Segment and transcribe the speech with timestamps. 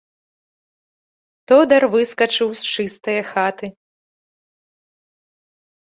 [1.51, 3.67] Тодар выскачыў з чыстае хаты.